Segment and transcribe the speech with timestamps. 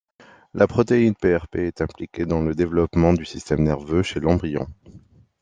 [0.55, 4.65] La protéine PrP est impliquée dans le développement du système nerveux chez l'embryon.